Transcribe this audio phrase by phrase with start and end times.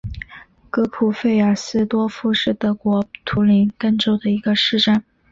[0.71, 5.03] 格普费尔斯多夫是德国图林根州的一个市镇。